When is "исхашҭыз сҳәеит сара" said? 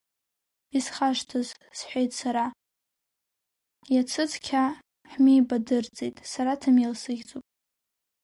0.77-2.45